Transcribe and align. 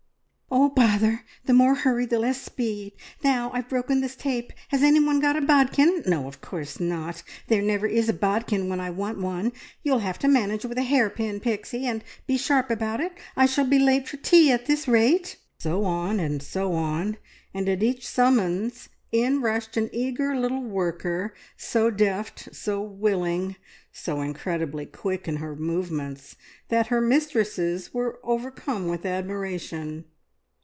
"Oh 0.53 0.67
h, 0.67 0.75
bother! 0.75 1.23
The 1.45 1.53
more 1.53 1.75
hurry 1.75 2.05
the 2.05 2.19
less 2.19 2.41
speed. 2.41 2.91
Now 3.23 3.51
I've 3.53 3.69
broken 3.69 4.01
this 4.01 4.17
tape. 4.17 4.51
Has 4.67 4.83
anyone 4.83 5.21
got 5.21 5.37
a 5.37 5.41
bodkin? 5.41 6.03
No, 6.05 6.27
of 6.27 6.41
course 6.41 6.77
not! 6.79 7.23
There 7.47 7.61
never 7.61 7.87
is 7.87 8.09
a 8.09 8.13
bodkin 8.13 8.67
when 8.67 8.81
I 8.81 8.89
want 8.89 9.17
one. 9.19 9.53
You'll 9.81 9.99
have 9.99 10.19
to 10.19 10.27
manage 10.27 10.65
with 10.65 10.77
a 10.77 10.81
hairpin, 10.83 11.39
Pixie, 11.39 11.85
and 11.87 12.03
be 12.27 12.37
sharp 12.37 12.69
about 12.69 12.99
it. 12.99 13.13
I 13.37 13.45
shall 13.45 13.65
be 13.65 13.79
late 13.79 14.09
for 14.09 14.17
tea 14.17 14.51
at 14.51 14.65
this 14.65 14.87
rate!" 14.89 15.37
So 15.59 15.85
on, 15.85 16.19
and 16.19 16.43
so 16.43 16.73
on, 16.73 17.15
and 17.53 17.69
at 17.69 17.81
each 17.81 18.05
summons 18.05 18.89
in 19.11 19.41
rushed 19.41 19.77
an 19.77 19.89
eager 19.93 20.35
little 20.35 20.61
worker, 20.63 21.33
so 21.55 21.89
deft, 21.89 22.49
so 22.53 22.81
willing, 22.81 23.55
so 23.93 24.19
incredibly 24.19 24.85
quick 24.85 25.29
in 25.29 25.37
her 25.37 25.55
movements, 25.55 26.35
that 26.67 26.87
her 26.87 26.99
mistresses 26.99 27.93
were 27.93 28.19
overcome 28.23 28.87
with 28.89 29.05
admiration. 29.05 30.03